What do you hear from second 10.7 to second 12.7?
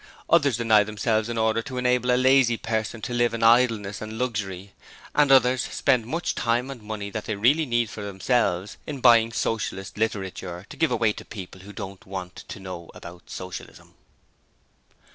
give away to people who don't want to